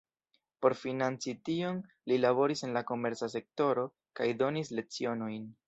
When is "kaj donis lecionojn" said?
4.21-5.49